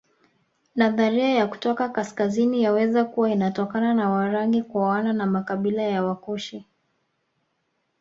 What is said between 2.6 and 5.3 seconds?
yaweza kuwa inatokana na Warangi kuoana na